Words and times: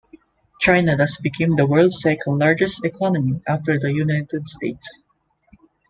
China 0.59 0.97
thus 0.97 1.17
became 1.17 1.55
the 1.55 1.67
world's 1.67 2.01
second-largest 2.01 2.83
economy 2.83 3.39
after 3.47 3.77
the 3.77 3.93
United 3.93 4.47
States. 4.47 5.03